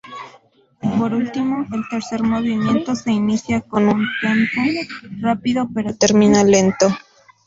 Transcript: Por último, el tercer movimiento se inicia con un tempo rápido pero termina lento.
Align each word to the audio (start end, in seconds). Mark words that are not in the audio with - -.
Por 0.97 1.13
último, 1.13 1.63
el 1.73 1.83
tercer 1.87 2.23
movimiento 2.23 2.95
se 2.95 3.11
inicia 3.11 3.61
con 3.61 3.87
un 3.87 4.07
tempo 4.19 4.61
rápido 5.21 5.69
pero 5.71 5.95
termina 5.95 6.43
lento. 6.43 6.87